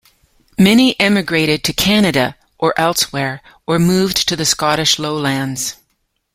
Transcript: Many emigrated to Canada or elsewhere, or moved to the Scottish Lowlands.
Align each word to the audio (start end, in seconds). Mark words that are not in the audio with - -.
Many 0.57 0.99
emigrated 0.99 1.63
to 1.65 1.73
Canada 1.73 2.35
or 2.57 2.73
elsewhere, 2.75 3.43
or 3.67 3.77
moved 3.77 4.27
to 4.29 4.35
the 4.35 4.45
Scottish 4.47 4.97
Lowlands. 4.97 5.75